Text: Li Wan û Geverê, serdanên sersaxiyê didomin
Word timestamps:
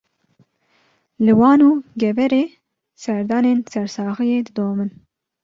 Li 1.25 1.33
Wan 1.39 1.59
û 1.69 1.71
Geverê, 2.01 2.45
serdanên 3.03 3.59
sersaxiyê 3.73 4.39
didomin 4.47 4.89